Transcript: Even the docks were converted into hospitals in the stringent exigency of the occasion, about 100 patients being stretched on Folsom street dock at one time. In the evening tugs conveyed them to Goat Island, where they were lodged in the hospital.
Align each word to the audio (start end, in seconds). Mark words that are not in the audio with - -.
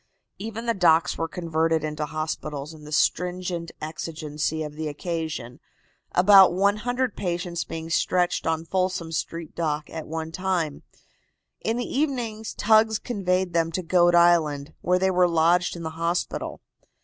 Even 0.39 0.65
the 0.65 0.73
docks 0.73 1.15
were 1.15 1.27
converted 1.27 1.83
into 1.83 2.07
hospitals 2.07 2.73
in 2.73 2.85
the 2.85 2.91
stringent 2.91 3.71
exigency 3.79 4.63
of 4.63 4.73
the 4.73 4.87
occasion, 4.87 5.59
about 6.13 6.51
100 6.51 7.15
patients 7.15 7.63
being 7.63 7.87
stretched 7.87 8.47
on 8.47 8.65
Folsom 8.65 9.11
street 9.11 9.53
dock 9.53 9.91
at 9.91 10.07
one 10.07 10.31
time. 10.31 10.81
In 11.63 11.77
the 11.77 11.85
evening 11.85 12.43
tugs 12.57 12.97
conveyed 12.97 13.53
them 13.53 13.71
to 13.73 13.83
Goat 13.83 14.15
Island, 14.15 14.73
where 14.81 14.97
they 14.97 15.11
were 15.11 15.27
lodged 15.27 15.75
in 15.75 15.83
the 15.83 15.91
hospital. 15.91 16.61